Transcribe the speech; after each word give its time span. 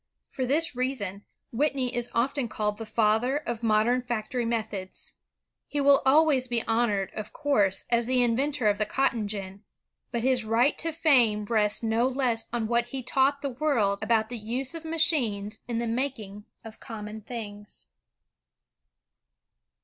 For 0.31 0.47
this 0.47 0.75
reason, 0.75 1.25
Whitney 1.51 1.95
is 1.95 2.09
often 2.15 2.47
called 2.47 2.79
the 2.79 2.87
"father 2.87 3.37
of 3.37 3.61
modem 3.61 4.01
factory 4.01 4.45
methods." 4.45 5.13
He 5.67 5.79
will 5.79 6.01
always 6.07 6.47
be 6.47 6.63
honored, 6.63 7.11
of 7.15 7.31
course, 7.33 7.85
as 7.91 8.07
the 8.07 8.23
inventor 8.23 8.65
of 8.67 8.79
the 8.79 8.87
cotton 8.87 9.27
gin, 9.27 9.63
but 10.11 10.21
his 10.23 10.43
right 10.43 10.75
to 10.79 10.91
fame 10.91 11.45
rests 11.45 11.83
no 11.83 12.07
less 12.07 12.47
on 12.51 12.65
what 12.67 12.85
he 12.87 13.03
taught 13.03 13.43
the 13.43 13.51
world 13.51 13.99
about 14.01 14.29
the 14.29 14.39
use 14.39 14.73
of 14.73 14.83
machines 14.85 15.59
in 15.67 15.77
the 15.77 15.85
making 15.85 16.45
of 16.63 16.79
common 16.79 17.21
things. 17.21 17.85